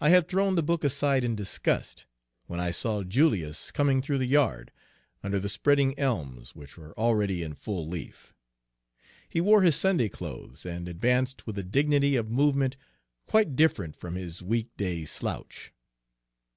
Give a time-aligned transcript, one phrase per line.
[0.00, 2.06] I had thrown the book aside in disgust,
[2.46, 4.70] when I saw Julius coming through the yard,
[5.24, 8.32] under the spreading elms, which were already in full leaf.
[9.28, 12.76] He wore his Sunday clothes, and advanced with a dignity of movement
[13.26, 15.72] quite different from his week day slouch.